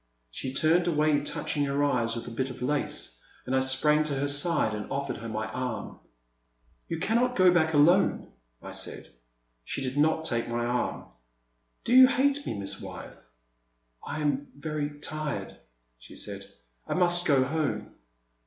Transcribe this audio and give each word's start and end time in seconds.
She 0.31 0.51
turned 0.51 0.87
away, 0.87 1.19
touch 1.19 1.55
ing 1.55 1.65
her 1.65 1.83
eyes 1.83 2.15
with 2.15 2.27
a 2.27 2.31
bit 2.31 2.49
of 2.49 2.63
lace, 2.63 3.21
and 3.45 3.55
I 3.55 3.59
sprang 3.59 4.03
to 4.05 4.15
her 4.15 4.27
side 4.27 4.73
and 4.73 4.91
offered 4.91 5.17
her 5.17 5.29
my 5.29 5.45
arm. 5.51 5.99
You 6.87 6.97
cannot 6.97 7.35
go 7.35 7.51
back 7.53 7.75
alone," 7.75 8.31
I 8.63 8.71
said. 8.71 9.11
She 9.63 9.83
did 9.83 9.97
not 9.97 10.25
take 10.25 10.49
my 10.49 10.65
arm. 10.65 11.05
Do 11.83 11.93
you 11.93 12.07
hate 12.07 12.47
me. 12.47 12.57
Miss 12.57 12.81
Wyeth?" 12.81 13.29
I 14.03 14.21
am 14.21 14.47
very 14.57 14.97
tired,'* 14.97 15.59
she 15.99 16.15
said, 16.15 16.51
*' 16.69 16.87
I 16.87 16.95
must 16.95 17.27
go 17.27 17.43
home.' 17.43 17.91